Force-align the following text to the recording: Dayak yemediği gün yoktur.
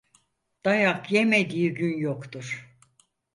Dayak 0.65 1.11
yemediği 1.11 1.73
gün 1.73 1.97
yoktur. 1.97 2.69